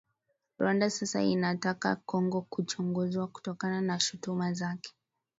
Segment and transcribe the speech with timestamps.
[0.59, 4.93] Rwanda sasa inataka Kongo kuchunguzwa kutokana na shutuma zake